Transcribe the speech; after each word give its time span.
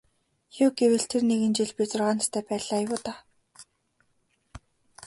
Юу 0.63 0.69
гэвэл 0.79 1.05
тэр 1.11 1.21
нэгэн 1.31 1.53
жил 1.57 1.71
би 1.77 1.83
зургаан 1.89 2.17
настай 2.19 2.43
байлаа 2.47 2.81
юу 2.87 2.99
даа. 3.05 3.19